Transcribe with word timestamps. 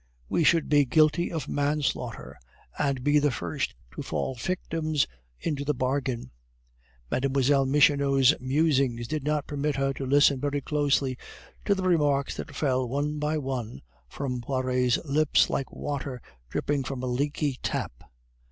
We 0.29 0.43
should 0.43 0.67
be 0.67 0.83
guilty 0.83 1.31
of 1.31 1.47
manslaughter, 1.47 2.39
and 2.75 3.03
be 3.03 3.19
the 3.19 3.29
first 3.29 3.75
to 3.93 4.01
fall 4.01 4.33
victims 4.33 5.05
into 5.39 5.63
the 5.63 5.75
bargain!" 5.75 6.31
Mlle. 7.11 7.67
Michonneau's 7.67 8.33
musings 8.39 9.07
did 9.07 9.23
not 9.23 9.45
permit 9.45 9.75
her 9.75 9.93
to 9.93 10.05
listen 10.07 10.39
very 10.39 10.59
closely 10.59 11.19
to 11.65 11.75
the 11.75 11.83
remarks 11.83 12.35
that 12.37 12.55
fell 12.55 12.89
one 12.89 13.19
by 13.19 13.37
one 13.37 13.83
from 14.09 14.41
Poiret's 14.41 14.97
lips 15.05 15.51
like 15.51 15.71
water 15.71 16.19
dripping 16.49 16.83
from 16.83 17.03
a 17.03 17.05
leaky 17.05 17.59
tap. 17.61 17.91